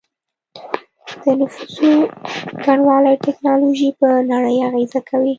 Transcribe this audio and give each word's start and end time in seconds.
د 1.21 1.23
نفوسو 1.39 1.89
ګڼوالی 2.65 3.09
او 3.13 3.21
ټیکنالوژي 3.25 3.89
په 3.99 4.07
نړۍ 4.31 4.55
اغیزه 4.69 4.99
کوي 5.09 5.29